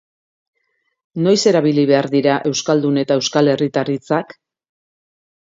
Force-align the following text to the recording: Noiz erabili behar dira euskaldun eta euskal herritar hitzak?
Noiz 1.27 1.41
erabili 1.51 1.83
behar 1.91 2.09
dira 2.15 2.37
euskaldun 2.53 2.97
eta 3.03 3.21
euskal 3.21 3.53
herritar 3.55 3.93
hitzak? 3.97 4.35